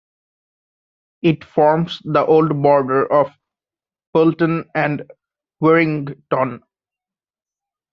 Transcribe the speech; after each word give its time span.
It 1.21 1.43
forms 1.43 2.01
the 2.03 2.25
old 2.25 2.59
border 2.59 3.05
of 3.13 3.31
Poulton 4.15 4.65
and 4.73 5.03
Warrington. 5.59 6.63